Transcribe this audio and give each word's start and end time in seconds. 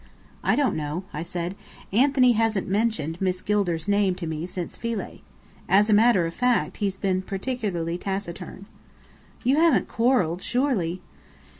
"I 0.43 0.55
don't 0.55 0.75
know," 0.75 1.03
I 1.13 1.21
said. 1.21 1.53
"Anthony 1.93 2.31
hasn't 2.31 2.67
mentioned 2.67 3.21
Miss 3.21 3.39
Gilder's 3.39 3.87
name 3.87 4.15
to 4.15 4.25
me 4.25 4.47
since 4.47 4.75
Philae. 4.75 5.21
As 5.69 5.91
a 5.91 5.93
matter 5.93 6.25
of 6.25 6.33
fact 6.33 6.77
he's 6.77 6.97
been 6.97 7.21
particularly 7.21 7.99
taciturn." 7.99 8.65
"You 9.43 9.57
haven't 9.57 9.87
quarrelled, 9.87 10.41
surely?" 10.41 11.01